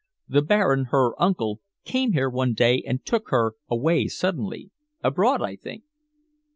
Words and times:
The 0.27 0.41
Baron, 0.41 0.85
her 0.85 1.11
uncle, 1.21 1.61
came 1.85 2.13
here 2.13 2.27
one 2.27 2.55
day 2.55 2.81
and 2.87 3.05
took 3.05 3.29
her 3.29 3.53
away 3.69 4.07
suddenly 4.07 4.71
abroad, 5.03 5.43
I 5.43 5.55
think." 5.55 5.83